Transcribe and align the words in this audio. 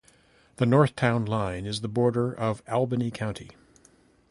The 0.55 0.65
north 0.65 0.95
town 0.95 1.25
line 1.25 1.67
is 1.67 1.81
the 1.81 1.87
border 1.87 2.33
of 2.33 2.63
Albany 2.67 3.11
County. 3.11 3.51